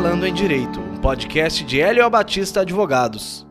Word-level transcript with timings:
Falando 0.00 0.24
em 0.24 0.32
Direito, 0.32 0.78
um 0.78 0.96
podcast 0.98 1.64
de 1.64 1.80
Hélio 1.80 2.08
Batista 2.08 2.60
Advogados. 2.60 3.44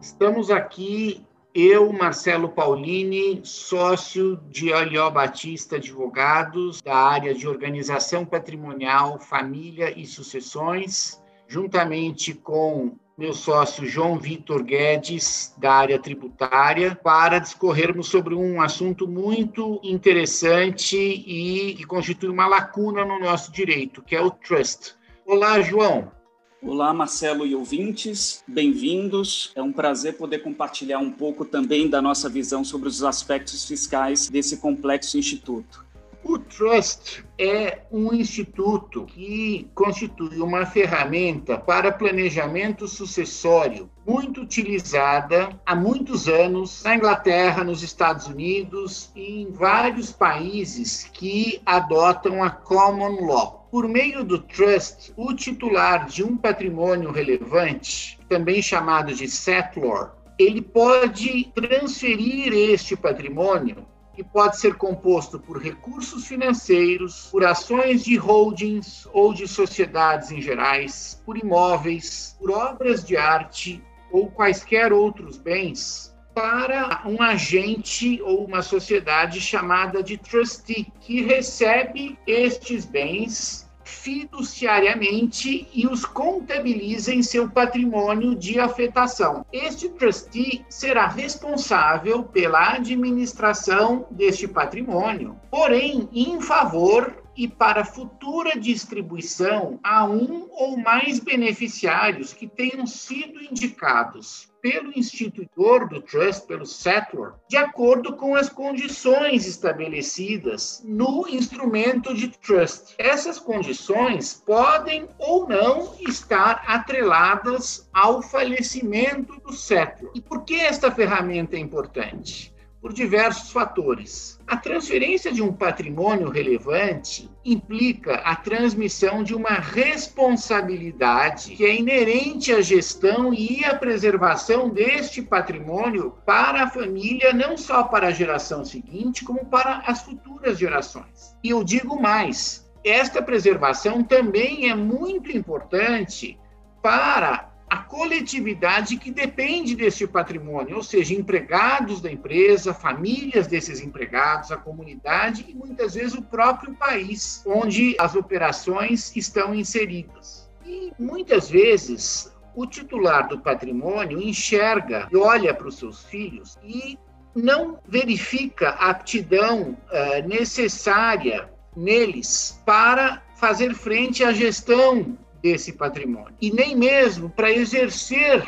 Estamos 0.00 0.50
aqui, 0.50 1.22
eu, 1.54 1.92
Marcelo 1.92 2.48
Paulini, 2.48 3.42
sócio 3.44 4.40
de 4.48 4.72
Hélio 4.72 5.10
Batista 5.10 5.76
Advogados, 5.76 6.80
da 6.80 6.96
área 6.96 7.34
de 7.34 7.46
organização 7.46 8.24
patrimonial, 8.24 9.18
família 9.20 9.92
e 9.94 10.06
sucessões, 10.06 11.22
juntamente 11.46 12.32
com 12.32 12.96
meu 13.18 13.34
sócio 13.34 13.86
João 13.86 14.18
Vitor 14.18 14.62
Guedes, 14.62 15.54
da 15.58 15.74
área 15.74 15.98
tributária, 15.98 16.94
para 16.94 17.38
discorrermos 17.38 18.08
sobre 18.08 18.34
um 18.34 18.62
assunto 18.62 19.06
muito 19.06 19.78
interessante 19.84 20.96
e 20.96 21.74
que 21.74 21.84
constitui 21.84 22.30
uma 22.30 22.46
lacuna 22.46 23.04
no 23.04 23.20
nosso 23.20 23.52
direito, 23.52 24.00
que 24.00 24.16
é 24.16 24.22
o 24.22 24.30
trust. 24.30 24.94
Olá, 25.26 25.58
João. 25.62 26.12
Olá, 26.60 26.92
Marcelo 26.92 27.46
e 27.46 27.54
ouvintes, 27.54 28.44
bem-vindos. 28.46 29.52
É 29.54 29.62
um 29.62 29.72
prazer 29.72 30.18
poder 30.18 30.40
compartilhar 30.40 30.98
um 30.98 31.10
pouco 31.10 31.46
também 31.46 31.88
da 31.88 32.02
nossa 32.02 32.28
visão 32.28 32.62
sobre 32.62 32.88
os 32.88 33.02
aspectos 33.02 33.64
fiscais 33.64 34.28
desse 34.28 34.58
complexo 34.58 35.16
instituto. 35.16 35.83
O 36.26 36.38
Trust 36.38 37.22
é 37.38 37.82
um 37.92 38.14
instituto 38.14 39.04
que 39.04 39.70
constitui 39.74 40.40
uma 40.40 40.64
ferramenta 40.64 41.58
para 41.58 41.92
planejamento 41.92 42.88
sucessório 42.88 43.90
muito 44.06 44.40
utilizada 44.40 45.50
há 45.66 45.76
muitos 45.76 46.26
anos 46.26 46.82
na 46.82 46.96
Inglaterra, 46.96 47.62
nos 47.62 47.82
Estados 47.82 48.26
Unidos 48.26 49.12
e 49.14 49.42
em 49.42 49.52
vários 49.52 50.12
países 50.12 51.04
que 51.12 51.60
adotam 51.66 52.42
a 52.42 52.48
common 52.48 53.26
law. 53.26 53.68
Por 53.70 53.86
meio 53.86 54.24
do 54.24 54.38
trust, 54.38 55.12
o 55.18 55.34
titular 55.34 56.06
de 56.06 56.24
um 56.24 56.38
patrimônio 56.38 57.12
relevante, 57.12 58.18
também 58.30 58.62
chamado 58.62 59.12
de 59.12 59.28
settlor, 59.28 60.12
ele 60.38 60.62
pode 60.62 61.52
transferir 61.54 62.50
este 62.54 62.96
patrimônio 62.96 63.86
que 64.14 64.22
pode 64.22 64.58
ser 64.58 64.76
composto 64.76 65.38
por 65.40 65.60
recursos 65.60 66.26
financeiros, 66.26 67.28
por 67.30 67.44
ações 67.44 68.04
de 68.04 68.16
holdings 68.16 69.08
ou 69.12 69.34
de 69.34 69.48
sociedades 69.48 70.30
em 70.30 70.40
gerais, 70.40 71.20
por 71.26 71.36
imóveis, 71.36 72.36
por 72.38 72.50
obras 72.50 73.04
de 73.04 73.16
arte 73.16 73.82
ou 74.12 74.30
quaisquer 74.30 74.92
outros 74.92 75.36
bens, 75.36 76.14
para 76.32 77.02
um 77.06 77.20
agente 77.20 78.20
ou 78.22 78.44
uma 78.44 78.62
sociedade 78.62 79.40
chamada 79.40 80.02
de 80.02 80.16
trustee, 80.16 80.92
que 81.00 81.22
recebe 81.22 82.18
estes 82.26 82.84
bens 82.84 83.63
fiduciariamente 83.84 85.68
e 85.72 85.86
os 85.86 86.04
contabiliza 86.04 87.12
em 87.12 87.22
seu 87.22 87.48
patrimônio 87.48 88.34
de 88.34 88.58
afetação. 88.58 89.44
Este 89.52 89.88
trustee 89.88 90.64
será 90.68 91.06
responsável 91.06 92.22
pela 92.22 92.72
administração 92.72 94.06
deste 94.10 94.48
patrimônio, 94.48 95.36
porém 95.50 96.08
em 96.12 96.40
favor 96.40 97.23
e 97.36 97.48
para 97.48 97.84
futura 97.84 98.58
distribuição 98.58 99.78
a 99.82 100.04
um 100.04 100.48
ou 100.52 100.76
mais 100.76 101.18
beneficiários 101.18 102.32
que 102.32 102.46
tenham 102.46 102.86
sido 102.86 103.42
indicados 103.42 104.52
pelo 104.64 104.98
instituidor 104.98 105.86
do 105.90 106.00
trust, 106.00 106.46
pelo 106.46 106.64
settlor, 106.64 107.34
de 107.46 107.58
acordo 107.58 108.16
com 108.16 108.34
as 108.34 108.48
condições 108.48 109.46
estabelecidas 109.46 110.82
no 110.86 111.28
instrumento 111.28 112.14
de 112.14 112.28
trust. 112.28 112.94
Essas 112.96 113.38
condições 113.38 114.42
podem 114.46 115.06
ou 115.18 115.46
não 115.46 115.94
estar 116.08 116.64
atreladas 116.66 117.86
ao 117.92 118.22
falecimento 118.22 119.38
do 119.40 119.52
settlor. 119.52 120.12
E 120.14 120.20
por 120.22 120.44
que 120.44 120.54
esta 120.54 120.90
ferramenta 120.90 121.56
é 121.56 121.58
importante? 121.58 122.53
Por 122.84 122.92
diversos 122.92 123.50
fatores. 123.50 124.38
A 124.46 124.58
transferência 124.58 125.32
de 125.32 125.40
um 125.40 125.50
patrimônio 125.50 126.28
relevante 126.28 127.30
implica 127.42 128.16
a 128.16 128.36
transmissão 128.36 129.22
de 129.22 129.34
uma 129.34 129.54
responsabilidade 129.54 131.52
que 131.56 131.64
é 131.64 131.74
inerente 131.74 132.52
à 132.52 132.60
gestão 132.60 133.32
e 133.32 133.64
à 133.64 133.74
preservação 133.74 134.68
deste 134.68 135.22
patrimônio 135.22 136.12
para 136.26 136.64
a 136.64 136.70
família, 136.70 137.32
não 137.32 137.56
só 137.56 137.84
para 137.84 138.08
a 138.08 138.12
geração 138.12 138.66
seguinte, 138.66 139.24
como 139.24 139.46
para 139.46 139.78
as 139.86 140.02
futuras 140.02 140.58
gerações. 140.58 141.34
E 141.42 141.48
eu 141.48 141.64
digo 141.64 141.98
mais: 141.98 142.70
esta 142.84 143.22
preservação 143.22 144.04
também 144.04 144.68
é 144.68 144.74
muito 144.74 145.34
importante 145.34 146.38
para 146.82 147.53
a 147.74 147.78
coletividade 147.78 148.96
que 148.96 149.10
depende 149.10 149.74
desse 149.74 150.06
patrimônio, 150.06 150.76
ou 150.76 150.82
seja, 150.82 151.12
empregados 151.12 152.00
da 152.00 152.08
empresa, 152.08 152.72
famílias 152.72 153.48
desses 153.48 153.80
empregados, 153.80 154.52
a 154.52 154.56
comunidade 154.56 155.44
e 155.48 155.52
muitas 155.52 155.94
vezes 155.94 156.14
o 156.14 156.22
próprio 156.22 156.72
país 156.74 157.42
onde 157.44 157.96
as 157.98 158.14
operações 158.14 159.14
estão 159.16 159.52
inseridas. 159.52 160.48
E 160.64 160.92
muitas 160.96 161.50
vezes 161.50 162.32
o 162.54 162.64
titular 162.64 163.26
do 163.26 163.40
patrimônio 163.40 164.22
enxerga 164.22 165.08
e 165.10 165.16
olha 165.16 165.52
para 165.52 165.66
os 165.66 165.76
seus 165.76 166.04
filhos 166.04 166.56
e 166.62 166.96
não 167.34 167.80
verifica 167.88 168.68
a 168.68 168.90
aptidão 168.90 169.76
uh, 169.90 170.28
necessária 170.28 171.50
neles 171.76 172.62
para 172.64 173.20
fazer 173.34 173.74
frente 173.74 174.22
à 174.22 174.32
gestão 174.32 175.18
desse 175.44 175.74
patrimônio. 175.74 176.34
E 176.40 176.50
nem 176.50 176.74
mesmo 176.74 177.28
para 177.28 177.52
exercer 177.52 178.42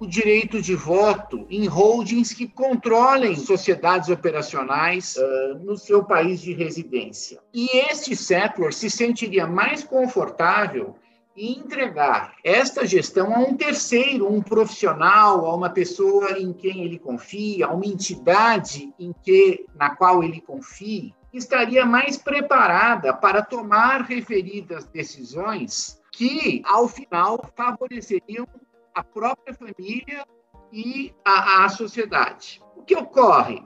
o 0.00 0.06
direito 0.06 0.60
de 0.60 0.74
voto 0.74 1.46
em 1.48 1.68
holdings 1.68 2.32
que 2.34 2.48
controlem 2.48 3.36
sociedades 3.36 4.08
operacionais 4.08 5.14
uh, 5.14 5.58
no 5.60 5.76
seu 5.76 6.02
país 6.02 6.40
de 6.40 6.52
residência. 6.52 7.38
E 7.54 7.68
este 7.88 8.16
settlor 8.16 8.72
se 8.72 8.90
sentiria 8.90 9.46
mais 9.46 9.84
confortável 9.84 10.96
em 11.36 11.58
entregar 11.60 12.34
esta 12.42 12.84
gestão 12.84 13.32
a 13.32 13.38
um 13.38 13.56
terceiro, 13.56 14.26
um 14.26 14.42
profissional, 14.42 15.46
a 15.46 15.54
uma 15.54 15.70
pessoa 15.70 16.36
em 16.36 16.52
quem 16.52 16.82
ele 16.84 16.98
confia, 16.98 17.66
a 17.66 17.72
uma 17.72 17.86
entidade 17.86 18.92
em 18.98 19.14
que 19.22 19.66
na 19.76 19.94
qual 19.94 20.24
ele 20.24 20.40
confie, 20.40 21.14
estaria 21.32 21.86
mais 21.86 22.16
preparada 22.16 23.14
para 23.14 23.40
tomar 23.40 24.02
referidas 24.02 24.84
decisões 24.86 25.99
que, 26.20 26.60
ao 26.66 26.86
final, 26.86 27.50
favoreceriam 27.56 28.46
a 28.94 29.02
própria 29.02 29.54
família 29.54 30.26
e 30.70 31.14
a, 31.24 31.64
a 31.64 31.68
sociedade. 31.70 32.60
O 32.76 32.82
que 32.82 32.94
ocorre? 32.94 33.62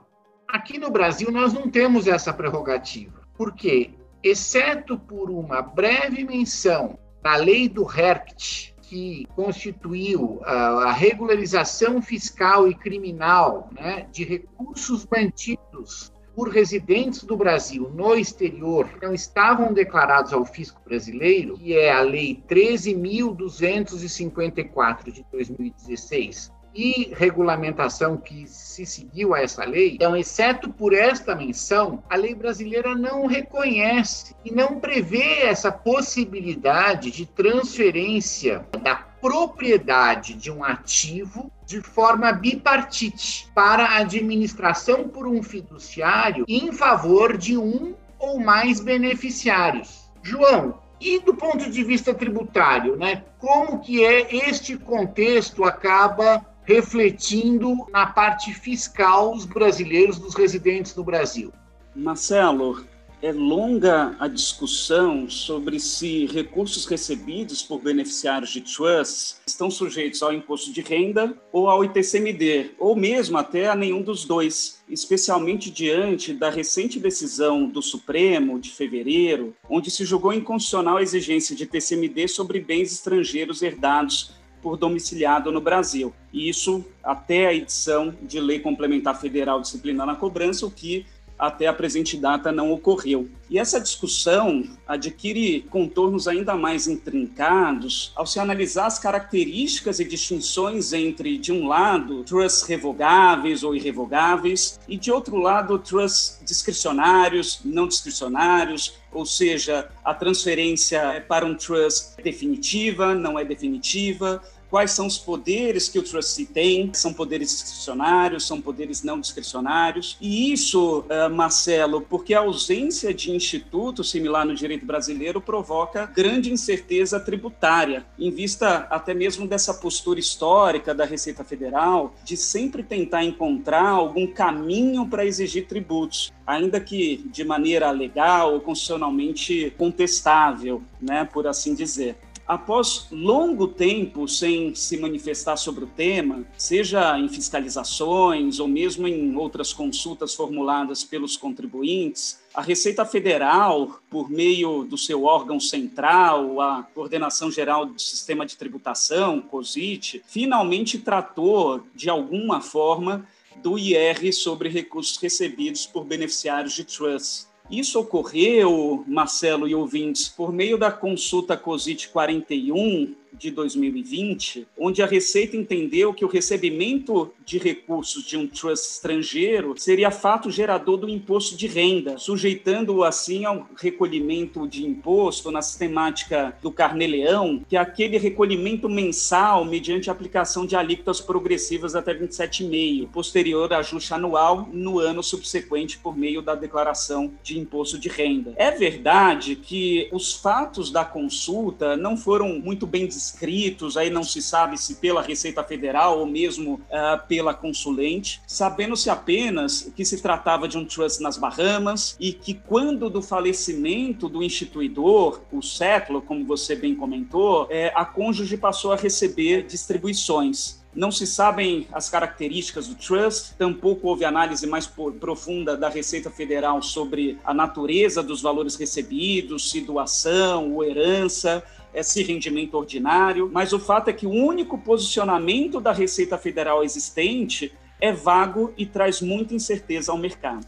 Aqui 0.47 0.79
no 0.79 0.89
Brasil, 0.89 1.33
nós 1.33 1.53
não 1.53 1.69
temos 1.69 2.07
essa 2.07 2.33
prerrogativa, 2.33 3.23
porque, 3.37 3.93
exceto 4.23 4.97
por 4.97 5.31
uma 5.31 5.63
breve 5.63 6.23
menção 6.23 6.97
na 7.25 7.35
lei 7.35 7.69
do 7.69 7.83
HERCT, 7.83 8.73
que 8.83 9.27
constituiu 9.35 10.41
a, 10.45 10.85
a 10.85 10.93
regularização 10.93 12.01
fiscal 12.01 12.69
e 12.69 12.75
criminal 12.77 13.69
né, 13.73 14.07
de 14.13 14.23
recursos 14.23 15.05
mantidos 15.11 16.14
por 16.35 16.49
residentes 16.49 17.23
do 17.23 17.37
Brasil 17.37 17.89
no 17.95 18.15
exterior 18.15 18.89
não 19.01 19.15
estavam 19.15 19.73
declarados 19.73 20.33
ao 20.33 20.45
fisco 20.45 20.81
brasileiro, 20.85 21.57
que 21.59 21.77
é 21.77 21.93
a 21.93 22.01
Lei 22.01 22.43
13.254 22.49 25.13
de 25.13 25.25
2016, 25.31 26.53
e 26.75 27.13
regulamentação 27.15 28.17
que 28.17 28.47
se 28.49 28.85
seguiu 28.85 29.33
a 29.33 29.41
essa 29.41 29.65
lei, 29.65 29.95
então, 29.95 30.17
exceto 30.17 30.69
por 30.69 30.93
esta 30.93 31.35
menção, 31.35 32.03
a 32.11 32.17
lei 32.17 32.35
brasileira 32.35 32.97
não 32.97 33.27
reconhece 33.27 34.35
e 34.45 34.51
não 34.51 34.81
prevê 34.81 35.43
essa 35.43 35.71
possibilidade 35.71 37.13
de 37.13 37.27
transferência 37.27 38.67
da 38.83 38.97
propriedade 38.97 40.35
de 40.35 40.51
um 40.51 40.65
ativo 40.65 41.51
de 41.67 41.81
forma 41.81 42.33
bipartite 42.33 43.49
para 43.55 43.85
a 43.85 43.97
administração 43.99 45.09
por 45.09 45.27
um 45.27 45.43
fiduciário 45.43 46.45
em 46.49 46.73
favor 46.73 47.37
de 47.37 47.57
um 47.57 47.95
ou 48.19 48.39
mais 48.39 48.81
beneficiários. 48.81 50.11
João, 50.23 50.79
e 51.01 51.19
do 51.21 51.35
ponto 51.35 51.71
de 51.71 51.85
vista 51.85 52.15
tributário, 52.15 52.97
né, 52.97 53.25
como 53.39 53.81
que 53.81 54.05
é 54.05 54.49
este 54.49 54.77
contexto 54.77 55.65
acaba 55.65 56.45
refletindo 56.65 57.87
na 57.93 58.07
parte 58.07 58.55
fiscal 58.55 59.33
os 59.33 59.45
brasileiros, 59.45 60.19
dos 60.19 60.35
residentes 60.35 60.95
no 60.97 61.05
Brasil? 61.05 61.53
Marcelo, 61.95 62.85
é 63.25 63.33
longa 63.33 64.15
a 64.21 64.29
discussão 64.29 65.31
sobre 65.31 65.81
se 65.81 66.27
recursos 66.27 66.85
recebidos 66.85 67.63
por 67.63 67.81
beneficiários 67.81 68.51
de 68.51 68.61
trusts 68.61 69.41
estão 69.47 69.71
sujeitos 69.71 70.23
ao 70.23 70.31
imposto 70.31 70.71
de 70.71 70.83
renda 70.83 71.35
ou 71.51 71.71
ao 71.71 71.83
ITCMD, 71.83 72.73
ou 72.79 72.95
mesmo 72.95 73.39
até 73.39 73.67
a 73.67 73.75
nenhum 73.75 74.03
dos 74.03 74.27
dois, 74.27 74.85
especialmente 74.91 75.71
diante 75.71 76.35
da 76.35 76.51
recente 76.51 77.01
decisão 77.01 77.67
do 77.67 77.81
Supremo 77.81 78.61
de 78.61 78.69
fevereiro, 78.69 79.57
onde 79.71 79.91
se 79.91 80.05
julgou 80.05 80.35
inconstitucional 80.35 80.99
a 80.99 81.03
exigência 81.03 81.57
de 81.57 81.65
ITCMD 81.65 82.29
sobre 82.29 82.61
bens 82.61 82.93
estrangeiros 82.93 83.63
herdados 83.63 84.35
por 84.65 84.77
domiciliado 84.77 85.51
no 85.51 85.63
Brasil. 85.63 86.13
E 86.31 86.49
isso 86.49 86.85
até 87.03 87.47
a 87.47 87.55
edição 87.55 88.15
de 88.23 88.41
Lei 88.41 88.59
Complementar 88.59 89.19
Federal 89.21 89.61
disciplinando 89.61 90.13
a 90.13 90.17
cobrança, 90.17 90.67
o 90.67 90.71
que 90.71 91.07
até 91.39 91.67
a 91.67 91.73
presente 91.73 92.17
data 92.17 92.53
não 92.53 92.73
ocorreu. 92.73 93.29
E 93.51 93.59
essa 93.59 93.81
discussão 93.81 94.65
adquire 94.87 95.63
contornos 95.71 96.27
ainda 96.27 96.57
mais 96.57 96.89
intrincados 96.89 98.13
ao 98.17 98.27
se 98.27 98.41
analisar 98.41 98.87
as 98.87 98.99
características 98.99 100.01
e 100.01 100.05
distinções 100.05 100.93
entre, 100.93 101.37
de 101.37 101.53
um 101.53 101.69
lado, 101.69 102.25
trusts 102.25 102.63
revogáveis 102.63 103.63
ou 103.63 103.75
irrevogáveis, 103.75 104.81
e 104.89 104.97
de 104.97 105.13
outro 105.13 105.37
lado, 105.37 105.79
trusts 105.79 106.41
discricionários, 106.45 107.61
não 107.65 107.87
discricionários, 107.87 108.95
ou 109.13 109.25
seja, 109.25 109.89
a 110.05 110.13
transferência 110.13 110.99
é 110.99 111.21
para 111.21 111.47
um 111.47 111.55
trust 111.55 112.17
definitiva, 112.23 113.15
não 113.15 113.39
é 113.39 113.45
definitiva, 113.45 114.43
quais 114.75 114.91
são 114.91 115.07
os 115.07 115.17
poderes 115.17 115.89
que 115.89 116.01
o 116.01 116.03
trustee 116.03 116.47
tem, 116.47 116.93
são 116.93 117.15
poderes 117.15 117.49
discricionários, 117.51 118.45
são 118.45 118.61
poderes 118.61 119.05
não 119.05 119.21
discricionários. 119.21 120.17
E 120.21 120.53
isso, 120.53 121.03
uh, 121.03 121.33
Marcelo, 121.33 122.01
porque 122.01 122.35
a 122.35 122.41
ausência 122.41 123.15
de 123.15 123.31
instituto 123.31 124.03
similar 124.03 124.45
no 124.45 124.53
direito 124.53 124.85
brasileiro 124.85 125.41
provoca 125.41 126.07
grande 126.07 126.53
incerteza 126.53 127.21
tributária, 127.21 128.05
em 128.19 128.33
vista 128.33 128.89
até 128.91 129.15
mesmo 129.15 129.47
dessa 129.47 129.73
postura 129.75 130.19
histórica 130.19 130.93
da 130.93 131.05
Receita 131.05 131.45
Federal 131.45 132.13
de 132.25 132.37
sempre 132.37 132.83
tentar 132.83 133.23
encontrar 133.23 133.91
algum 133.91 134.27
caminho 134.27 135.07
para 135.07 135.25
exigir 135.25 135.69
tributos 135.69 136.33
ainda 136.45 136.81
que 136.81 137.25
de 137.33 137.45
maneira 137.45 137.91
legal 137.91 138.55
ou 138.55 138.61
constitucionalmente 138.61 139.73
contestável, 139.79 140.83
né, 141.01 141.25
por 141.33 141.47
assim 141.47 141.75
dizer 141.75 142.17
após 142.47 143.07
longo 143.11 143.67
tempo 143.67 144.29
sem 144.29 144.75
se 144.75 144.97
manifestar 144.97 145.57
sobre 145.57 145.85
o 145.85 145.87
tema, 145.87 146.45
seja 146.57 147.19
em 147.19 147.29
fiscalizações 147.29 148.61
ou 148.61 148.69
mesmo 148.69 149.09
em 149.09 149.35
outras 149.37 149.73
consultas 149.73 150.35
formuladas 150.35 151.05
pelos 151.05 151.37
contribuintes, 151.37 152.43
a 152.55 152.63
Receita 152.63 153.05
Federal, 153.05 154.01
por 154.09 154.31
meio 154.31 154.85
do 154.85 154.97
seu 154.97 155.25
órgão 155.25 155.59
central, 155.59 156.61
a 156.61 156.83
Coordenação 156.95 157.51
Geral 157.51 157.87
do 157.87 158.01
Sistema 158.01 158.47
de 158.47 158.57
Tributação, 158.57 159.41
COSIT, 159.41 160.23
finalmente 160.27 160.99
tratou, 160.99 161.83
de 161.95 162.09
alguma 162.09 162.61
forma, 162.61 163.27
do 163.57 163.79
IR 163.79 164.33
sobre 164.33 164.69
recursos 164.69 165.17
recebidos 165.17 165.87
por 165.87 166.05
beneficiários 166.05 166.75
de 166.75 166.85
trust. 166.85 167.47
Isso 167.71 167.99
ocorreu, 167.99 169.05
Marcelo 169.07 169.67
e 169.67 169.75
ouvintes, 169.75 170.29
por 170.29 170.53
meio 170.53 170.77
da 170.77 170.93
consulta 170.93 171.57
COSIT 171.57 172.11
41, 172.11 173.15
de 173.39 173.51
2020, 173.51 174.67
onde 174.79 175.03
a 175.03 175.07
Receita 175.07 175.57
entendeu 175.57 176.13
que 176.15 176.25
o 176.25 176.29
recebimento 176.29 177.33
de 177.45 177.59
recursos 177.59 178.25
de 178.25 178.37
um 178.37 178.47
trust 178.47 178.93
estrangeiro 178.93 179.75
seria 179.77 180.11
fato 180.11 180.51
gerador 180.51 180.97
do 180.97 181.09
imposto 181.09 181.57
de 181.57 181.67
renda, 181.67 182.19
sujeitando-o 182.19 183.05
assim 183.05 183.45
ao 183.45 183.69
recolhimento 183.77 184.67
de 184.67 184.85
imposto 184.85 185.51
na 185.51 185.63
sistemática 185.63 186.57
do 186.63 186.71
Carnê-Leão, 186.71 187.65
que 187.69 187.77
é 187.77 187.81
aquele 187.81 188.19
recolhimento 188.19 188.89
mensal 188.89 189.65
mediante 189.65 190.11
aplicação 190.11 190.67
de 190.67 190.77
alíquotas 190.77 191.21
progressivas 191.21 191.95
até 191.95 192.15
27,5, 192.15 193.09
posterior 193.09 193.73
ajuste 193.73 194.15
anual 194.15 194.69
no 194.73 194.99
ano 194.99 195.23
subsequente 195.23 195.99
por 195.99 196.17
meio 196.17 196.41
da 196.41 196.55
declaração 196.55 197.33
de 197.43 197.59
imposto 197.59 197.99
de 197.99 198.09
renda. 198.09 198.55
É 198.57 198.71
verdade 198.71 199.57
que 199.57 200.09
os 200.13 200.35
fatos 200.35 200.91
da 200.91 201.05
consulta 201.05 201.97
não 201.97 202.17
foram 202.17 202.59
muito 202.59 202.87
bem 202.87 203.07
escritos, 203.27 203.97
aí 203.97 204.11
não 204.11 204.23
se 204.23 204.41
sabe 204.41 204.79
se 204.79 204.97
pela 204.97 205.23
Receita 205.23 205.63
Federal 205.63 206.19
ou 206.19 206.27
mesmo 206.27 206.75
uh, 206.75 207.27
pela 207.27 207.55
consulente, 207.55 208.41
sabendo-se 208.47 209.11
apenas 209.11 209.93
que 209.95 210.05
se 210.05 210.21
tratava 210.21 210.69
de 210.69 210.79
um 210.79 210.85
trust 210.85 211.23
nas 211.23 211.37
Bahamas 211.37 212.17
e 212.21 212.33
que 212.33 212.55
quando 212.55 213.09
do 213.09 213.23
falecimento 213.23 214.29
do 214.29 214.43
instituidor, 214.43 215.41
o 215.53 215.63
século, 215.63 216.23
como 216.23 216.45
você 216.45 216.75
bem 216.75 216.95
comentou, 216.95 217.67
é, 217.71 217.93
a 217.95 218.05
cônjuge 218.05 218.57
passou 218.57 218.93
a 218.93 218.97
receber 218.97 219.67
distribuições. 219.67 220.85
Não 220.95 221.11
se 221.11 221.27
sabem 221.27 221.89
as 221.93 222.09
características 222.09 222.87
do 222.87 222.95
trust, 222.95 223.55
tampouco 223.59 224.07
houve 224.07 224.25
análise 224.25 224.65
mais 224.65 224.87
profunda 224.87 225.77
da 225.77 225.89
Receita 225.89 226.31
Federal 226.31 226.81
sobre 226.83 227.37
a 227.45 227.53
natureza 227.53 228.23
dos 228.23 228.41
valores 228.41 228.77
recebidos, 228.77 229.71
se 229.71 229.81
doação 229.81 230.73
ou 230.73 230.85
herança 230.85 231.65
esse 231.95 232.23
rendimento 232.23 232.75
ordinário, 232.75 233.49
mas 233.53 233.73
o 233.73 233.79
fato 233.79 234.09
é 234.09 234.13
que 234.13 234.27
o 234.27 234.31
único 234.31 234.77
posicionamento 234.79 235.81
da 235.81 235.93
Receita 235.93 236.37
Federal 236.37 236.83
existente 236.83 237.73
é 238.01 238.13
vago 238.13 238.73
e 238.77 238.85
traz 238.85 239.21
muita 239.21 239.55
incerteza 239.55 240.13
ao 240.13 240.19
mercado. 240.19 240.67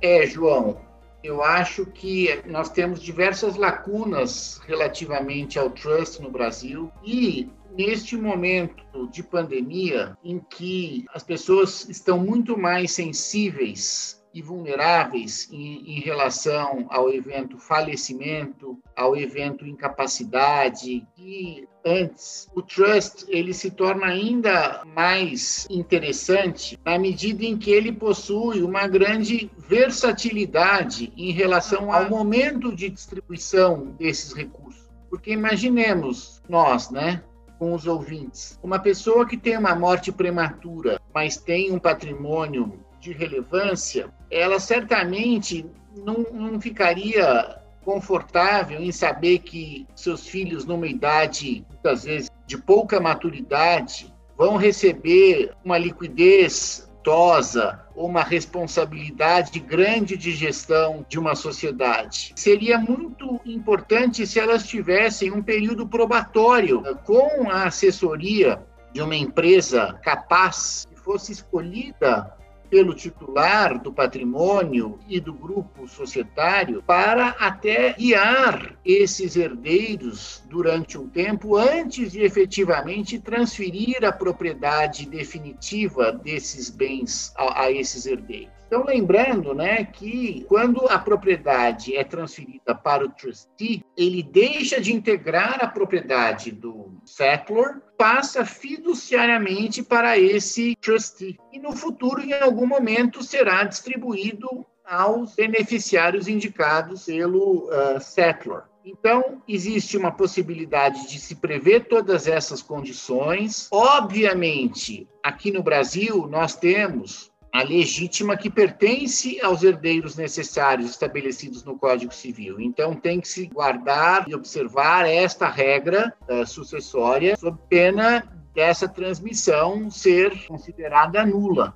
É, 0.00 0.26
João, 0.26 0.80
eu 1.22 1.42
acho 1.42 1.86
que 1.86 2.40
nós 2.46 2.70
temos 2.70 3.02
diversas 3.02 3.56
lacunas 3.56 4.60
relativamente 4.66 5.58
ao 5.58 5.70
trust 5.70 6.22
no 6.22 6.30
Brasil 6.30 6.90
e 7.04 7.50
neste 7.76 8.16
momento 8.16 9.06
de 9.08 9.22
pandemia 9.22 10.16
em 10.24 10.38
que 10.38 11.04
as 11.12 11.22
pessoas 11.22 11.88
estão 11.88 12.18
muito 12.18 12.58
mais 12.58 12.92
sensíveis 12.92 14.15
e 14.36 14.42
vulneráveis 14.42 15.48
em, 15.50 15.96
em, 15.96 16.00
relação 16.00 16.84
ao 16.90 17.08
evento 17.08 17.58
falecimento, 17.58 18.78
ao 18.94 19.16
evento 19.16 19.66
incapacidade, 19.66 21.06
e 21.16 21.66
antes 21.82 22.46
o 22.54 22.60
trust 22.60 23.24
ele 23.28 23.54
se 23.54 23.70
torna 23.70 24.08
ainda 24.08 24.82
mais 24.94 25.66
interessante 25.70 26.78
na 26.84 26.98
medida 26.98 27.46
em 27.46 27.56
que 27.56 27.70
ele 27.70 27.90
possui 27.90 28.62
uma 28.62 28.86
grande 28.86 29.50
versatilidade 29.56 31.10
em 31.16 31.30
relação 31.30 31.90
ao 31.90 32.10
momento 32.10 32.76
de 32.76 32.90
distribuição 32.90 33.94
desses 33.98 34.34
recursos. 34.34 34.86
Porque 35.08 35.32
imaginemos 35.32 36.42
nós, 36.46 36.90
né, 36.90 37.22
com 37.58 37.72
os 37.72 37.86
ouvintes, 37.86 38.58
uma 38.62 38.78
pessoa 38.78 39.26
que 39.26 39.38
tem 39.38 39.56
uma 39.56 39.74
morte 39.74 40.12
prematura, 40.12 41.00
mas 41.14 41.38
tem 41.38 41.72
um 41.72 41.78
patrimônio 41.78 42.84
de 43.06 43.12
relevância, 43.12 44.08
ela 44.30 44.58
certamente 44.58 45.64
não, 45.96 46.26
não 46.32 46.60
ficaria 46.60 47.60
confortável 47.84 48.80
em 48.80 48.90
saber 48.90 49.38
que 49.38 49.86
seus 49.94 50.26
filhos, 50.26 50.64
numa 50.64 50.88
idade, 50.88 51.64
muitas 51.68 52.02
vezes, 52.02 52.30
de 52.44 52.58
pouca 52.58 52.98
maturidade, 52.98 54.12
vão 54.36 54.56
receber 54.56 55.52
uma 55.64 55.78
liquidez 55.78 56.90
tosa 57.04 57.80
ou 57.94 58.08
uma 58.08 58.24
responsabilidade 58.24 59.60
grande 59.60 60.16
de 60.16 60.32
gestão 60.32 61.06
de 61.08 61.16
uma 61.20 61.36
sociedade. 61.36 62.32
Seria 62.34 62.76
muito 62.76 63.40
importante 63.46 64.26
se 64.26 64.40
elas 64.40 64.66
tivessem 64.66 65.30
um 65.30 65.40
período 65.40 65.86
probatório 65.86 66.82
com 67.04 67.48
a 67.48 67.66
assessoria 67.66 68.60
de 68.92 69.00
uma 69.00 69.14
empresa 69.14 69.96
capaz 70.02 70.84
que 70.90 71.00
fosse 71.00 71.30
escolhida 71.30 72.35
pelo 72.70 72.94
titular 72.94 73.80
do 73.80 73.92
patrimônio 73.92 74.98
e 75.08 75.20
do 75.20 75.32
grupo 75.32 75.88
societário 75.88 76.82
para 76.82 77.28
até 77.38 77.92
guiar 77.92 78.76
esses 78.84 79.36
herdeiros 79.36 80.42
durante 80.48 80.98
um 80.98 81.08
tempo 81.08 81.56
antes 81.56 82.12
de 82.12 82.22
efetivamente 82.22 83.18
transferir 83.18 84.04
a 84.04 84.12
propriedade 84.12 85.06
definitiva 85.06 86.12
desses 86.12 86.70
bens 86.70 87.32
a, 87.36 87.62
a 87.64 87.70
esses 87.70 88.06
herdeiros. 88.06 88.56
Então, 88.66 88.84
lembrando 88.84 89.54
né, 89.54 89.84
que 89.84 90.44
quando 90.48 90.86
a 90.88 90.98
propriedade 90.98 91.96
é 91.96 92.02
transferida 92.02 92.74
para 92.74 93.04
o 93.04 93.08
trustee, 93.08 93.84
ele 93.96 94.24
deixa 94.24 94.80
de 94.80 94.92
integrar 94.92 95.58
a 95.62 95.68
propriedade 95.68 96.50
do 96.50 96.95
settlor, 97.06 97.80
passa 97.96 98.44
fiduciariamente 98.44 99.82
para 99.82 100.18
esse 100.18 100.76
trustee. 100.76 101.38
E 101.52 101.58
no 101.58 101.72
futuro, 101.72 102.20
em 102.20 102.32
algum 102.34 102.66
momento, 102.66 103.22
será 103.22 103.64
distribuído 103.64 104.66
aos 104.84 105.34
beneficiários 105.34 106.28
indicados 106.28 107.06
pelo 107.06 107.68
uh. 107.68 108.62
Então, 108.84 109.42
existe 109.48 109.96
uma 109.96 110.12
possibilidade 110.12 111.08
de 111.08 111.18
se 111.18 111.34
prever 111.34 111.88
todas 111.88 112.28
essas 112.28 112.62
condições. 112.62 113.66
Obviamente, 113.72 115.08
aqui 115.20 115.50
no 115.50 115.60
Brasil, 115.60 116.28
nós 116.28 116.54
temos 116.54 117.32
a 117.56 117.62
legítima 117.62 118.36
que 118.36 118.50
pertence 118.50 119.40
aos 119.40 119.62
herdeiros 119.62 120.14
necessários 120.14 120.90
estabelecidos 120.90 121.64
no 121.64 121.78
Código 121.78 122.12
Civil. 122.12 122.60
Então, 122.60 122.94
tem 122.94 123.18
que 123.18 123.26
se 123.26 123.46
guardar 123.46 124.28
e 124.28 124.34
observar 124.34 125.08
esta 125.08 125.48
regra 125.48 126.12
uh, 126.28 126.46
sucessória, 126.46 127.34
sob 127.38 127.58
pena 127.66 128.30
dessa 128.54 128.86
transmissão 128.86 129.90
ser 129.90 130.46
considerada 130.46 131.24
nula. 131.24 131.74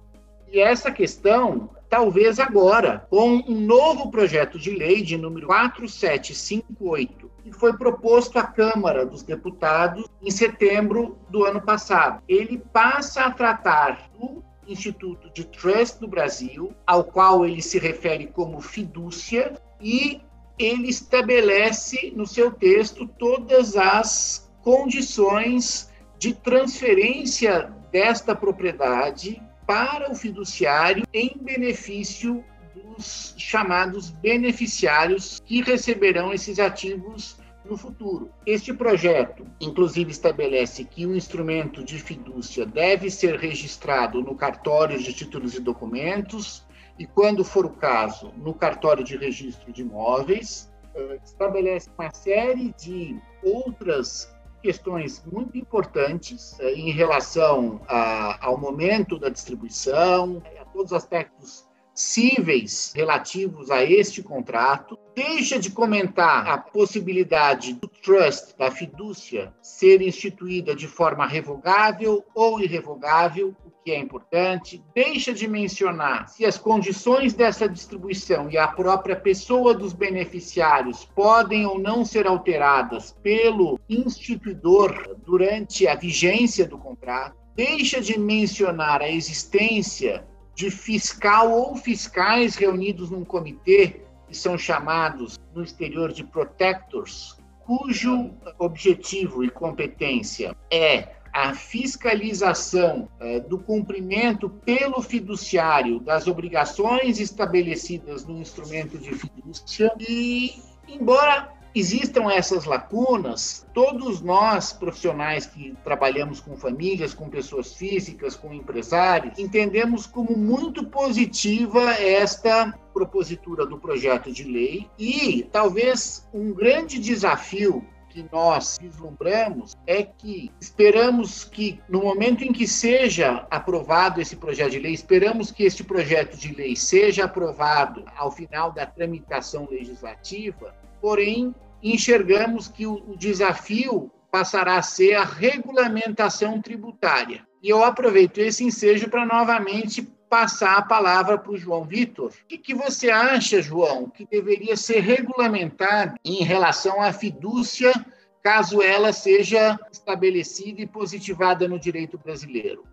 E 0.52 0.60
essa 0.60 0.90
questão, 0.90 1.70
talvez 1.88 2.38
agora, 2.38 3.06
com 3.08 3.36
um 3.48 3.60
novo 3.60 4.10
projeto 4.10 4.58
de 4.58 4.72
lei 4.72 5.00
de 5.00 5.16
número 5.16 5.46
4758, 5.46 7.30
que 7.42 7.52
foi 7.52 7.72
proposto 7.72 8.38
à 8.38 8.42
Câmara 8.42 9.06
dos 9.06 9.22
Deputados 9.22 10.04
em 10.20 10.30
setembro 10.30 11.16
do 11.30 11.42
ano 11.46 11.62
passado. 11.62 12.22
Ele 12.28 12.58
passa 12.70 13.24
a 13.24 13.30
tratar 13.30 14.10
do 14.18 14.44
Instituto 14.72 15.30
de 15.32 15.44
Trust 15.44 16.00
do 16.00 16.08
Brasil, 16.08 16.74
ao 16.86 17.04
qual 17.04 17.44
ele 17.44 17.62
se 17.62 17.78
refere 17.78 18.26
como 18.26 18.60
fidúcia, 18.60 19.60
e 19.80 20.20
ele 20.58 20.88
estabelece 20.88 22.12
no 22.14 22.26
seu 22.26 22.52
texto 22.52 23.06
todas 23.18 23.76
as 23.76 24.50
condições 24.62 25.90
de 26.18 26.34
transferência 26.34 27.72
desta 27.90 28.36
propriedade 28.36 29.42
para 29.66 30.10
o 30.10 30.14
fiduciário 30.14 31.06
em 31.14 31.36
benefício 31.40 32.44
dos 32.74 33.34
chamados 33.38 34.10
beneficiários 34.10 35.40
que 35.44 35.62
receberão 35.62 36.32
esses 36.32 36.58
ativos 36.58 37.39
no 37.70 37.76
futuro. 37.76 38.30
Este 38.44 38.74
projeto, 38.74 39.46
inclusive, 39.60 40.10
estabelece 40.10 40.84
que 40.84 41.06
o 41.06 41.16
instrumento 41.16 41.84
de 41.84 41.98
fidúcia 41.98 42.66
deve 42.66 43.10
ser 43.10 43.38
registrado 43.38 44.20
no 44.20 44.34
cartório 44.34 44.98
de 44.98 45.12
títulos 45.12 45.54
e 45.54 45.60
documentos 45.60 46.66
e, 46.98 47.06
quando 47.06 47.44
for 47.44 47.64
o 47.64 47.70
caso, 47.70 48.32
no 48.36 48.52
cartório 48.52 49.04
de 49.04 49.16
registro 49.16 49.72
de 49.72 49.82
imóveis. 49.82 50.70
Eh, 50.94 51.18
estabelece 51.24 51.88
uma 51.96 52.12
série 52.12 52.74
de 52.76 53.18
outras 53.42 54.34
questões 54.60 55.24
muito 55.24 55.56
importantes 55.56 56.58
eh, 56.58 56.74
em 56.74 56.90
relação 56.90 57.80
a, 57.86 58.44
ao 58.44 58.58
momento 58.58 59.18
da 59.18 59.28
distribuição, 59.28 60.42
a 60.60 60.64
todos 60.66 60.90
os 60.90 60.96
aspectos 60.96 61.69
cíveis 62.00 62.92
relativos 62.96 63.70
a 63.70 63.84
este 63.84 64.22
contrato, 64.22 64.98
deixa 65.14 65.58
de 65.58 65.70
comentar 65.70 66.48
a 66.48 66.56
possibilidade 66.56 67.74
do 67.74 67.86
trust, 67.86 68.56
da 68.56 68.70
fidúcia, 68.70 69.52
ser 69.60 70.00
instituída 70.00 70.74
de 70.74 70.88
forma 70.88 71.26
revogável 71.26 72.24
ou 72.34 72.58
irrevogável, 72.58 73.54
o 73.66 73.70
que 73.84 73.90
é 73.90 73.98
importante, 73.98 74.82
deixa 74.94 75.34
de 75.34 75.46
mencionar 75.46 76.26
se 76.28 76.46
as 76.46 76.56
condições 76.56 77.34
dessa 77.34 77.68
distribuição 77.68 78.50
e 78.50 78.56
a 78.56 78.66
própria 78.66 79.14
pessoa 79.14 79.74
dos 79.74 79.92
beneficiários 79.92 81.04
podem 81.14 81.66
ou 81.66 81.78
não 81.78 82.02
ser 82.02 82.26
alteradas 82.26 83.14
pelo 83.22 83.78
instituidor 83.88 85.16
durante 85.26 85.86
a 85.86 85.94
vigência 85.94 86.66
do 86.66 86.78
contrato, 86.78 87.36
deixa 87.54 88.00
de 88.00 88.18
mencionar 88.18 89.02
a 89.02 89.10
existência 89.10 90.24
de 90.54 90.70
fiscal 90.70 91.50
ou 91.52 91.76
fiscais 91.76 92.56
reunidos 92.56 93.10
num 93.10 93.24
comitê, 93.24 94.02
que 94.28 94.36
são 94.36 94.56
chamados 94.56 95.38
no 95.54 95.62
exterior 95.62 96.12
de 96.12 96.24
protectors, 96.24 97.36
cujo 97.60 98.30
objetivo 98.58 99.44
e 99.44 99.50
competência 99.50 100.56
é 100.70 101.08
a 101.32 101.54
fiscalização 101.54 103.08
eh, 103.20 103.40
do 103.40 103.58
cumprimento 103.58 104.50
pelo 104.50 105.00
fiduciário 105.00 106.00
das 106.00 106.26
obrigações 106.26 107.20
estabelecidas 107.20 108.24
no 108.24 108.38
instrumento 108.38 108.98
de 108.98 109.12
fidúcia 109.14 109.92
e, 109.98 110.60
embora 110.88 111.52
existam 111.74 112.30
essas 112.30 112.64
lacunas, 112.64 113.66
todos 113.72 114.20
nós 114.20 114.72
profissionais 114.72 115.46
que 115.46 115.74
trabalhamos 115.84 116.40
com 116.40 116.56
famílias, 116.56 117.14
com 117.14 117.28
pessoas 117.28 117.74
físicas, 117.74 118.34
com 118.34 118.52
empresários, 118.52 119.38
entendemos 119.38 120.06
como 120.06 120.36
muito 120.36 120.84
positiva 120.86 121.92
esta 121.92 122.72
propositura 122.92 123.64
do 123.64 123.78
projeto 123.78 124.32
de 124.32 124.44
lei 124.44 124.88
e 124.98 125.48
talvez 125.52 126.28
um 126.34 126.52
grande 126.52 126.98
desafio 126.98 127.84
que 128.10 128.26
nós 128.32 128.76
vislumbramos 128.80 129.76
é 129.86 130.02
que 130.02 130.50
esperamos 130.60 131.44
que, 131.44 131.80
no 131.88 132.02
momento 132.02 132.42
em 132.42 132.52
que 132.52 132.66
seja 132.66 133.46
aprovado 133.50 134.20
esse 134.20 134.36
projeto 134.36 134.72
de 134.72 134.80
lei, 134.80 134.92
esperamos 134.92 135.50
que 135.50 135.62
este 135.62 135.84
projeto 135.84 136.36
de 136.36 136.52
lei 136.52 136.74
seja 136.74 137.24
aprovado 137.24 138.04
ao 138.16 138.30
final 138.30 138.72
da 138.72 138.84
tramitação 138.84 139.68
legislativa, 139.70 140.74
porém, 141.00 141.54
enxergamos 141.82 142.68
que 142.68 142.86
o 142.86 143.16
desafio 143.16 144.10
passará 144.30 144.76
a 144.76 144.82
ser 144.82 145.14
a 145.14 145.24
regulamentação 145.24 146.60
tributária. 146.60 147.46
E 147.62 147.68
eu 147.68 147.84
aproveito 147.84 148.38
esse 148.38 148.64
ensejo 148.64 149.08
para 149.08 149.26
novamente 149.26 150.02
passar 150.30 150.78
a 150.78 150.82
palavra 150.82 151.36
para 151.36 151.50
o 151.50 151.56
João 151.56 151.84
Vitor. 151.84 152.28
O 152.28 152.46
que, 152.46 152.56
que, 152.56 152.74
você 152.74 153.10
acha, 153.10 153.60
João, 153.60 154.08
que 154.08 154.24
deveria 154.24 154.76
ser 154.76 155.00
regulamentado 155.00 156.14
em 156.24 156.44
relação 156.44 157.02
à 157.02 157.12
fidúcia, 157.12 157.92
caso 158.40 158.80
ela 158.80 159.12
seja 159.12 159.78
estabelecida 159.90 160.80
e 160.80 160.86
positivada 160.86 161.66
no 161.66 161.78
direito 161.78 162.16
brasileiro? 162.16 162.84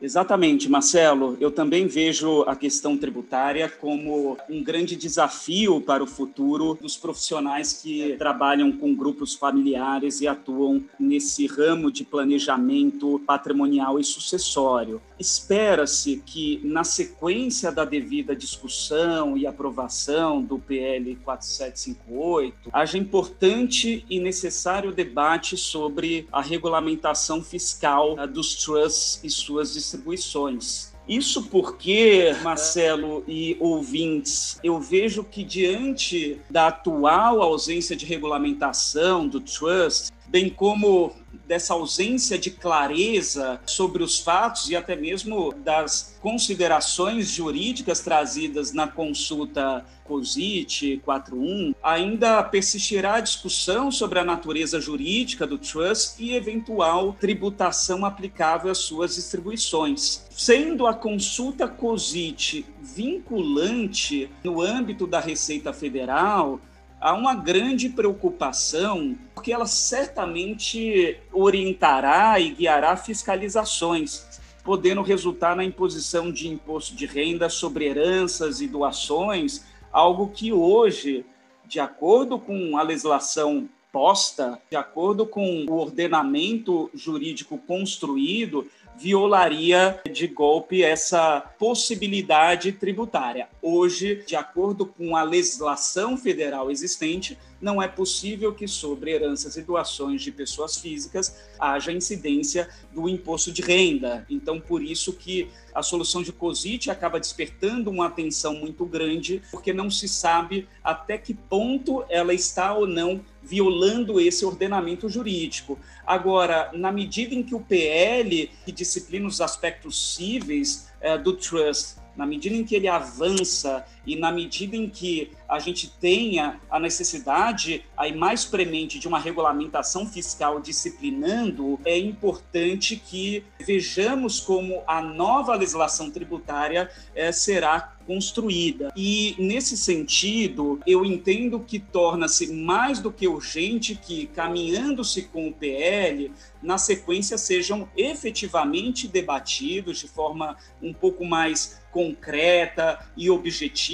Exatamente, 0.00 0.68
Marcelo. 0.68 1.36
Eu 1.40 1.50
também 1.50 1.86
vejo 1.86 2.42
a 2.42 2.54
questão 2.54 2.96
tributária 2.96 3.68
como 3.68 4.36
um 4.50 4.62
grande 4.62 4.96
desafio 4.96 5.80
para 5.80 6.02
o 6.02 6.06
futuro 6.06 6.76
dos 6.80 6.96
profissionais 6.96 7.72
que 7.72 8.14
trabalham 8.18 8.72
com 8.72 8.94
grupos 8.94 9.34
familiares 9.34 10.20
e 10.20 10.26
atuam 10.26 10.84
nesse 10.98 11.46
ramo 11.46 11.90
de 11.90 12.04
planejamento 12.04 13.20
patrimonial 13.26 13.98
e 13.98 14.04
sucessório. 14.04 15.00
Espera-se 15.18 16.22
que, 16.26 16.60
na 16.64 16.82
sequência 16.82 17.70
da 17.70 17.84
devida 17.84 18.34
discussão 18.34 19.36
e 19.36 19.46
aprovação 19.46 20.42
do 20.42 20.58
PL 20.58 21.16
4758, 21.24 22.70
haja 22.72 22.98
importante 22.98 24.04
e 24.10 24.18
necessário 24.18 24.92
debate 24.92 25.56
sobre 25.56 26.26
a 26.32 26.42
regulamentação 26.42 27.42
fiscal 27.42 28.16
dos 28.26 28.56
trusts 28.56 29.20
e 29.22 29.30
suas 29.30 29.76
distribuições. 29.84 30.92
Isso 31.06 31.42
porque, 31.44 32.34
Marcelo 32.42 33.22
e 33.28 33.56
ouvintes, 33.60 34.58
eu 34.64 34.80
vejo 34.80 35.22
que 35.22 35.44
diante 35.44 36.40
da 36.48 36.68
atual 36.68 37.42
ausência 37.42 37.94
de 37.94 38.06
regulamentação 38.06 39.28
do 39.28 39.38
trust, 39.38 40.10
bem 40.28 40.48
como 40.48 41.12
dessa 41.46 41.74
ausência 41.74 42.38
de 42.38 42.50
clareza 42.50 43.60
sobre 43.66 44.02
os 44.02 44.18
fatos 44.18 44.68
e 44.68 44.76
até 44.76 44.96
mesmo 44.96 45.52
das 45.52 46.16
considerações 46.20 47.28
jurídicas 47.28 48.00
trazidas 48.00 48.72
na 48.72 48.88
consulta 48.88 49.84
COSIT 50.04 51.00
41, 51.04 51.74
ainda 51.82 52.42
persistirá 52.42 53.14
a 53.14 53.20
discussão 53.20 53.90
sobre 53.90 54.18
a 54.18 54.24
natureza 54.24 54.80
jurídica 54.80 55.46
do 55.46 55.58
trust 55.58 56.22
e 56.22 56.34
eventual 56.34 57.16
tributação 57.18 58.04
aplicável 58.04 58.70
às 58.70 58.78
suas 58.78 59.14
distribuições. 59.14 60.26
Sendo 60.30 60.86
a 60.86 60.94
consulta 60.94 61.66
COSIT 61.66 62.66
vinculante 62.80 64.30
no 64.42 64.60
âmbito 64.60 65.06
da 65.06 65.20
Receita 65.20 65.72
Federal, 65.72 66.60
há 67.04 67.12
uma 67.12 67.34
grande 67.34 67.90
preocupação, 67.90 69.14
porque 69.34 69.52
ela 69.52 69.66
certamente 69.66 71.18
orientará 71.30 72.40
e 72.40 72.48
guiará 72.48 72.96
fiscalizações, 72.96 74.40
podendo 74.64 75.02
resultar 75.02 75.54
na 75.54 75.62
imposição 75.62 76.32
de 76.32 76.48
imposto 76.48 76.96
de 76.96 77.04
renda 77.04 77.50
sobre 77.50 77.84
heranças 77.84 78.62
e 78.62 78.66
doações, 78.66 79.66
algo 79.92 80.30
que 80.30 80.50
hoje, 80.50 81.26
de 81.66 81.78
acordo 81.78 82.38
com 82.38 82.78
a 82.78 82.82
legislação 82.82 83.68
posta, 83.92 84.58
de 84.70 84.76
acordo 84.76 85.26
com 85.26 85.66
o 85.68 85.74
ordenamento 85.74 86.90
jurídico 86.94 87.58
construído, 87.58 88.66
violaria 88.98 90.00
de 90.10 90.26
golpe 90.26 90.82
essa 90.82 91.40
possibilidade 91.58 92.72
tributária. 92.72 93.48
Hoje, 93.60 94.22
de 94.26 94.36
acordo 94.36 94.86
com 94.86 95.16
a 95.16 95.22
legislação 95.22 96.16
federal 96.16 96.70
existente, 96.70 97.38
não 97.60 97.82
é 97.82 97.88
possível 97.88 98.52
que 98.52 98.68
sobre 98.68 99.12
heranças 99.12 99.56
e 99.56 99.62
doações 99.62 100.22
de 100.22 100.30
pessoas 100.30 100.76
físicas 100.76 101.34
haja 101.58 101.92
incidência 101.92 102.68
do 102.92 103.08
imposto 103.08 103.50
de 103.50 103.62
renda. 103.62 104.26
Então, 104.28 104.60
por 104.60 104.82
isso 104.82 105.12
que 105.12 105.48
a 105.74 105.82
solução 105.82 106.22
de 106.22 106.32
COSIT 106.32 106.90
acaba 106.90 107.18
despertando 107.18 107.90
uma 107.90 108.06
atenção 108.06 108.54
muito 108.54 108.86
grande, 108.86 109.42
porque 109.50 109.72
não 109.72 109.90
se 109.90 110.08
sabe 110.08 110.68
até 110.82 111.18
que 111.18 111.34
ponto 111.34 112.04
ela 112.08 112.32
está 112.32 112.72
ou 112.72 112.86
não 112.86 113.20
violando 113.42 114.20
esse 114.20 114.44
ordenamento 114.44 115.08
jurídico. 115.08 115.78
Agora, 116.06 116.70
na 116.72 116.92
medida 116.92 117.34
em 117.34 117.42
que 117.42 117.54
o 117.54 117.60
PL, 117.60 118.50
que 118.64 118.72
disciplina 118.72 119.26
os 119.26 119.40
aspectos 119.40 120.14
cíveis 120.14 120.88
é, 121.00 121.18
do 121.18 121.34
trust, 121.34 121.96
na 122.16 122.24
medida 122.24 122.54
em 122.54 122.64
que 122.64 122.74
ele 122.74 122.88
avança 122.88 123.84
e 124.06 124.16
na 124.16 124.30
medida 124.30 124.76
em 124.76 124.88
que 124.88 125.30
a 125.48 125.58
gente 125.58 125.90
tenha 126.00 126.60
a 126.70 126.78
necessidade 126.78 127.84
aí 127.96 128.14
mais 128.14 128.44
premente 128.44 128.98
de 128.98 129.06
uma 129.06 129.18
regulamentação 129.18 130.06
fiscal 130.06 130.60
disciplinando, 130.60 131.78
é 131.84 131.98
importante 131.98 132.96
que 132.96 133.44
vejamos 133.60 134.40
como 134.40 134.82
a 134.86 135.00
nova 135.00 135.54
legislação 135.54 136.10
tributária 136.10 136.90
é, 137.14 137.30
será 137.32 137.94
construída. 138.06 138.92
E, 138.94 139.34
nesse 139.38 139.76
sentido, 139.76 140.78
eu 140.86 141.04
entendo 141.04 141.58
que 141.60 141.78
torna-se 141.78 142.52
mais 142.52 142.98
do 142.98 143.10
que 143.10 143.26
urgente 143.26 143.94
que, 143.94 144.26
caminhando-se 144.26 145.22
com 145.22 145.48
o 145.48 145.52
PL, 145.52 146.30
na 146.62 146.76
sequência 146.76 147.38
sejam 147.38 147.88
efetivamente 147.96 149.08
debatidos 149.08 149.98
de 149.98 150.08
forma 150.08 150.56
um 150.82 150.92
pouco 150.92 151.24
mais 151.24 151.80
concreta 151.90 152.98
e 153.16 153.30
objetiva 153.30 153.93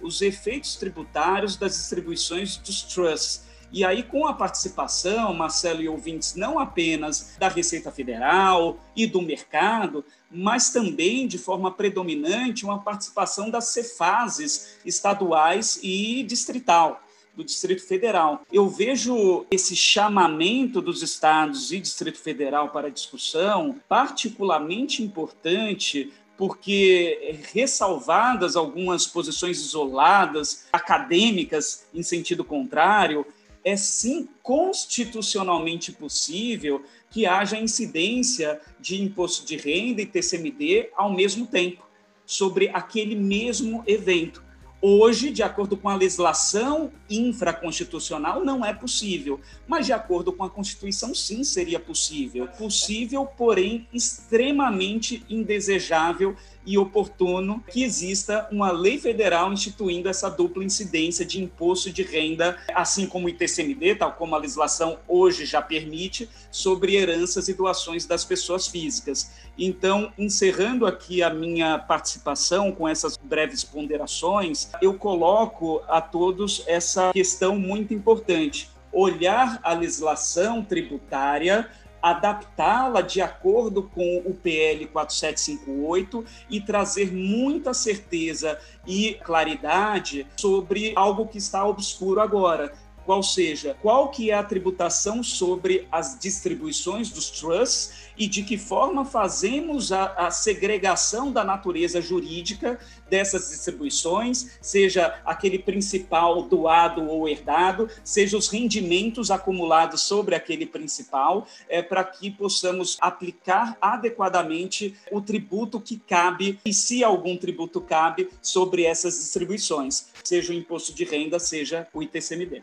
os 0.00 0.22
efeitos 0.22 0.76
tributários 0.76 1.56
das 1.56 1.76
distribuições 1.76 2.56
dos 2.56 2.82
trusts 2.82 3.46
e 3.72 3.84
aí, 3.84 4.02
com 4.02 4.26
a 4.26 4.32
participação, 4.32 5.34
Marcelo 5.34 5.82
e 5.82 5.88
ouvintes, 5.88 6.34
não 6.34 6.58
apenas 6.58 7.36
da 7.38 7.48
Receita 7.48 7.90
Federal 7.90 8.78
e 8.94 9.06
do 9.06 9.20
mercado, 9.20 10.04
mas 10.30 10.70
também, 10.70 11.26
de 11.26 11.36
forma 11.36 11.70
predominante, 11.70 12.64
uma 12.64 12.80
participação 12.80 13.50
das 13.50 13.66
CEFASES 13.66 14.78
estaduais 14.84 15.80
e 15.82 16.22
distrital 16.22 17.02
do 17.34 17.44
Distrito 17.44 17.86
Federal. 17.86 18.40
Eu 18.50 18.66
vejo 18.68 19.44
esse 19.50 19.76
chamamento 19.76 20.80
dos 20.80 21.02
estados 21.02 21.70
e 21.70 21.78
Distrito 21.78 22.18
Federal 22.18 22.70
para 22.70 22.90
discussão 22.90 23.78
particularmente 23.86 25.02
importante 25.02 26.10
porque 26.36 27.38
ressalvadas 27.52 28.56
algumas 28.56 29.06
posições 29.06 29.58
isoladas, 29.58 30.66
acadêmicas 30.72 31.86
em 31.94 32.02
sentido 32.02 32.44
contrário, 32.44 33.26
é 33.64 33.76
sim 33.76 34.28
constitucionalmente 34.42 35.90
possível 35.90 36.84
que 37.10 37.26
haja 37.26 37.58
incidência 37.58 38.60
de 38.78 39.02
imposto 39.02 39.44
de 39.44 39.56
renda 39.56 40.02
e 40.02 40.06
TCMD 40.06 40.90
ao 40.94 41.12
mesmo 41.12 41.46
tempo 41.46 41.84
sobre 42.24 42.68
aquele 42.68 43.16
mesmo 43.16 43.82
evento. 43.86 44.45
Hoje, 44.80 45.30
de 45.30 45.42
acordo 45.42 45.76
com 45.76 45.88
a 45.88 45.96
legislação 45.96 46.92
infraconstitucional, 47.08 48.44
não 48.44 48.64
é 48.64 48.74
possível, 48.74 49.40
mas 49.66 49.86
de 49.86 49.92
acordo 49.92 50.32
com 50.32 50.44
a 50.44 50.50
Constituição, 50.50 51.14
sim, 51.14 51.42
seria 51.42 51.80
possível. 51.80 52.46
Possível, 52.46 53.24
porém, 53.24 53.88
extremamente 53.92 55.24
indesejável 55.30 56.36
e 56.66 56.76
oportuno 56.76 57.62
que 57.70 57.84
exista 57.84 58.48
uma 58.50 58.72
lei 58.72 58.98
federal 58.98 59.52
instituindo 59.52 60.08
essa 60.08 60.28
dupla 60.28 60.64
incidência 60.64 61.24
de 61.24 61.40
imposto 61.40 61.90
de 61.90 62.02
renda, 62.02 62.58
assim 62.74 63.06
como 63.06 63.26
o 63.26 63.28
ITCMD, 63.28 63.94
tal 63.94 64.12
como 64.12 64.34
a 64.34 64.38
legislação 64.38 64.98
hoje 65.06 65.46
já 65.46 65.62
permite, 65.62 66.28
sobre 66.50 66.96
heranças 66.96 67.48
e 67.48 67.54
doações 67.54 68.04
das 68.04 68.24
pessoas 68.24 68.66
físicas. 68.66 69.30
Então, 69.56 70.12
encerrando 70.18 70.86
aqui 70.86 71.22
a 71.22 71.30
minha 71.30 71.78
participação 71.78 72.72
com 72.72 72.88
essas 72.88 73.16
breves 73.16 73.62
ponderações, 73.62 74.70
eu 74.82 74.94
coloco 74.94 75.82
a 75.88 76.00
todos 76.00 76.62
essa 76.66 77.12
questão 77.12 77.58
muito 77.58 77.94
importante: 77.94 78.68
olhar 78.92 79.60
a 79.62 79.72
legislação 79.72 80.62
tributária 80.62 81.70
adaptá-la 82.10 83.00
de 83.00 83.20
acordo 83.20 83.82
com 83.82 84.18
o 84.18 84.32
PL 84.32 84.86
4758 84.86 86.24
e 86.48 86.60
trazer 86.60 87.12
muita 87.12 87.74
certeza 87.74 88.58
e 88.86 89.14
claridade 89.24 90.26
sobre 90.36 90.92
algo 90.94 91.26
que 91.26 91.38
está 91.38 91.66
obscuro 91.66 92.20
agora, 92.20 92.72
qual 93.04 93.22
seja, 93.22 93.76
qual 93.82 94.10
que 94.10 94.30
é 94.30 94.34
a 94.34 94.42
tributação 94.42 95.22
sobre 95.22 95.86
as 95.90 96.18
distribuições 96.18 97.10
dos 97.10 97.30
trusts 97.30 98.05
e 98.16 98.26
de 98.26 98.42
que 98.42 98.56
forma 98.56 99.04
fazemos 99.04 99.92
a, 99.92 100.26
a, 100.26 100.30
segregação 100.30 101.32
da 101.32 101.44
natureza 101.44 102.00
jurídica 102.00 102.78
dessas 103.08 103.50
distribuições, 103.50 104.58
seja 104.60 105.20
aquele 105.24 105.58
principal 105.58 106.42
doado 106.42 107.06
ou 107.08 107.28
herdado, 107.28 107.88
seja 108.02 108.36
os 108.36 108.48
rendimentos 108.48 109.30
acumulados 109.30 110.02
sobre 110.02 110.34
aquele 110.34 110.66
principal, 110.66 111.46
é, 111.68 111.82
para 111.82 112.02
que 112.04 112.30
possamos 112.30 112.96
aplicar 113.00 113.76
adequadamente 113.80 114.94
o 115.10 115.20
tributo 115.20 115.80
que 115.80 115.98
cabe, 115.98 116.58
e 116.64 116.72
se 116.72 117.04
algum 117.04 117.36
tributo 117.36 117.80
cabe, 117.80 118.28
sobre 118.40 118.84
essas 118.84 119.14
distribuições, 119.18 120.08
seja 120.24 120.52
o 120.52 120.56
imposto 120.56 120.94
de 120.94 121.04
renda, 121.04 121.38
seja 121.38 121.86
o 121.92 122.02
ITCMD. 122.02 122.62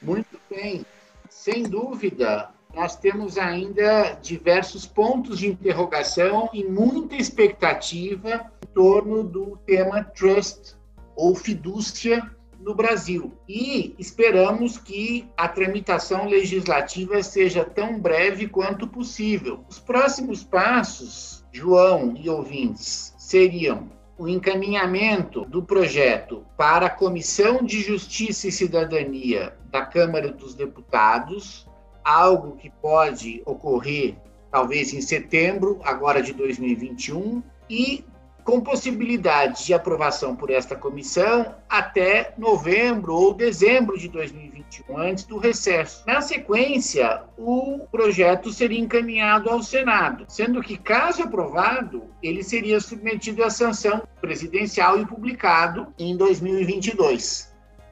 Muito 0.00 0.40
bem. 0.48 0.84
Sem 1.28 1.62
dúvida, 1.62 2.50
nós 2.74 2.96
temos 2.96 3.38
ainda 3.38 4.18
diversos 4.22 4.86
pontos 4.86 5.38
de 5.38 5.48
interrogação 5.48 6.48
e 6.52 6.64
muita 6.64 7.16
expectativa 7.16 8.50
em 8.62 8.66
torno 8.74 9.24
do 9.24 9.58
tema 9.66 10.04
trust 10.04 10.76
ou 11.16 11.34
fidúcia 11.34 12.30
no 12.60 12.74
Brasil. 12.74 13.32
E 13.48 13.94
esperamos 13.98 14.78
que 14.78 15.28
a 15.36 15.48
tramitação 15.48 16.26
legislativa 16.26 17.22
seja 17.22 17.64
tão 17.64 17.98
breve 17.98 18.48
quanto 18.48 18.86
possível. 18.86 19.64
Os 19.68 19.78
próximos 19.78 20.44
passos, 20.44 21.44
João 21.52 22.14
e 22.16 22.28
ouvintes, 22.28 23.14
seriam 23.16 23.88
o 24.18 24.28
encaminhamento 24.28 25.44
do 25.44 25.62
projeto 25.62 26.44
para 26.56 26.86
a 26.86 26.90
Comissão 26.90 27.62
de 27.62 27.80
Justiça 27.80 28.48
e 28.48 28.52
Cidadania 28.52 29.56
da 29.70 29.86
Câmara 29.86 30.32
dos 30.32 30.54
Deputados, 30.54 31.67
algo 32.08 32.56
que 32.56 32.70
pode 32.70 33.42
ocorrer 33.44 34.16
talvez 34.50 34.94
em 34.94 35.00
setembro, 35.02 35.78
agora 35.84 36.22
de 36.22 36.32
2021, 36.32 37.42
e 37.68 38.02
com 38.42 38.62
possibilidade 38.62 39.66
de 39.66 39.74
aprovação 39.74 40.34
por 40.34 40.48
esta 40.48 40.74
comissão 40.74 41.54
até 41.68 42.32
novembro 42.38 43.14
ou 43.14 43.34
dezembro 43.34 43.98
de 43.98 44.08
2021, 44.08 44.96
antes 44.96 45.24
do 45.24 45.36
recesso. 45.36 46.02
Na 46.06 46.22
sequência, 46.22 47.24
o 47.36 47.80
projeto 47.92 48.50
seria 48.50 48.80
encaminhado 48.80 49.50
ao 49.50 49.62
Senado, 49.62 50.24
sendo 50.28 50.62
que, 50.62 50.78
caso 50.78 51.24
aprovado, 51.24 52.04
ele 52.22 52.42
seria 52.42 52.80
submetido 52.80 53.44
à 53.44 53.50
sanção 53.50 54.02
presidencial 54.18 54.98
e 54.98 55.04
publicado 55.04 55.88
em 55.98 56.16
2022. 56.16 57.47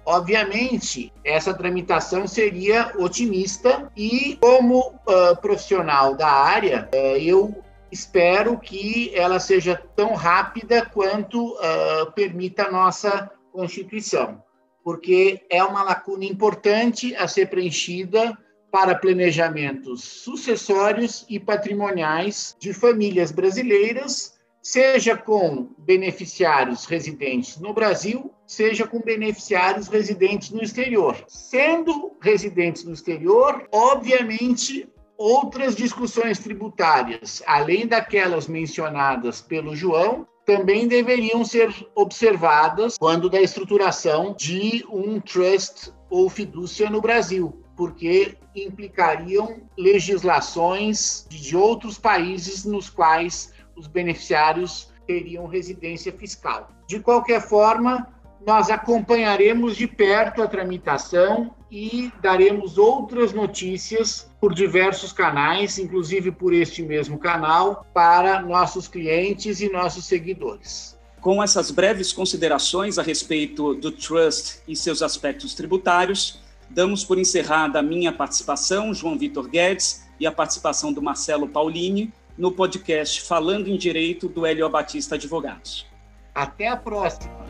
Obviamente, 0.07 1.13
essa 1.25 1.53
tramitação 1.53 2.29
seria 2.29 2.93
otimista 2.97 3.91
e, 3.97 4.39
como 4.41 4.79
uh, 4.79 5.37
profissional 5.43 6.15
da 6.15 6.29
área, 6.29 6.89
uh, 6.95 7.19
eu 7.19 7.65
espero 7.91 8.57
que 8.57 9.11
ela 9.17 9.41
seja 9.41 9.75
tão 9.97 10.15
rápida 10.15 10.87
quanto 10.87 11.55
uh, 11.55 12.13
permita 12.15 12.69
a 12.69 12.71
nossa 12.71 13.29
Constituição, 13.51 14.41
porque 14.85 15.45
é 15.51 15.65
uma 15.65 15.83
lacuna 15.83 16.25
importante 16.25 17.13
a 17.17 17.27
ser 17.27 17.51
preenchida 17.51 18.39
para 18.71 18.95
planejamentos 18.95 20.05
sucessórios 20.05 21.27
e 21.29 21.41
patrimoniais 21.41 22.55
de 22.61 22.73
famílias 22.73 23.33
brasileiras 23.33 24.37
seja 24.63 25.17
com 25.17 25.71
beneficiários 25.79 26.85
residentes 26.85 27.57
no 27.59 27.73
Brasil, 27.73 28.33
seja 28.47 28.87
com 28.87 29.01
beneficiários 29.01 29.89
residentes 29.89 30.51
no 30.51 30.63
exterior. 30.63 31.17
Sendo 31.27 32.13
residentes 32.21 32.85
no 32.85 32.93
exterior, 32.93 33.67
obviamente, 33.73 34.89
outras 35.19 35.75
discussões 35.75 36.39
tributárias, 36.39 37.43
além 37.47 37.87
daquelas 37.87 38.47
mencionadas 38.47 39.41
pelo 39.41 39.75
João, 39.75 40.27
também 40.45 40.87
deveriam 40.87 41.45
ser 41.45 41.75
observadas 41.95 42.97
quando 42.99 43.29
da 43.29 43.41
estruturação 43.41 44.33
de 44.39 44.87
um 44.89 45.21
trust 45.21 45.93
ou 46.09 46.31
fidúcia 46.31 46.89
no 46.89 47.01
Brasil, 47.01 47.61
porque 47.77 48.37
implicariam 48.55 49.61
legislações 49.77 51.27
de 51.29 51.57
outros 51.57 51.99
países 51.99 52.65
nos 52.65 52.89
quais 52.89 53.53
os 53.77 53.89
beneficiários 53.89 54.91
teriam 55.07 55.47
residência 55.47 56.13
fiscal. 56.13 56.69
De 56.87 57.01
qualquer 57.01 57.41
forma, 57.41 58.07
nós 58.47 58.71
acompanharemos 58.71 59.77
de 59.77 59.89
perto 59.89 60.41
a 60.41 60.47
tramitação 60.47 61.53
e 61.69 62.13
daremos 62.23 62.79
outras 62.79 63.33
notícias 63.33 64.31
por 64.41 64.55
diversos 64.55 65.13
canais, 65.13 65.79
inclusive 65.79 66.31
por 66.31 66.55
este 66.55 66.81
mesmo 66.81 67.19
canal, 67.19 67.85
para 67.93 68.41
nossos 68.41 68.87
clientes 68.87 69.61
e 69.61 69.69
nossos 69.69 70.05
seguidores. 70.05 70.97
Com 71.21 71.43
essas 71.43 71.73
breves 71.73 72.13
considerações 72.13 73.01
a 73.01 73.03
respeito 73.03 73.75
do 73.75 73.91
trust 73.91 74.61
e 74.69 74.77
seus 74.77 75.03
aspectos 75.03 75.53
tributários, 75.53 76.41
damos 76.71 77.05
por 77.05 77.19
encerrada 77.19 77.81
a 77.81 77.83
minha 77.83 78.13
participação, 78.13 78.95
João 78.95 79.19
Vitor 79.19 79.49
Guedes, 79.49 80.07
e 80.21 80.27
a 80.27 80.31
participação 80.31 80.93
do 80.93 81.03
Marcelo 81.03 81.49
Paulini, 81.49 82.13
no 82.39 82.53
podcast 82.53 83.23
Falando 83.23 83.69
em 83.69 83.77
Direito 83.77 84.29
do 84.29 84.47
Hélio 84.47 84.69
Batista 84.71 85.17
Advogados. 85.17 85.85
Até 86.33 86.69
a 86.69 86.77
próxima! 86.77 87.46